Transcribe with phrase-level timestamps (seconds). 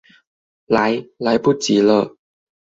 [0.65, 2.15] 來、來不及了